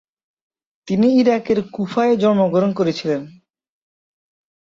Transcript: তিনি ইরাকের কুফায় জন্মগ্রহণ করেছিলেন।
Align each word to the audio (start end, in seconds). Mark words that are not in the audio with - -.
তিনি 0.87 1.07
ইরাকের 1.19 1.59
কুফায় 1.71 2.13
জন্মগ্রহণ 2.17 2.71
করেছিলেন। 2.73 3.21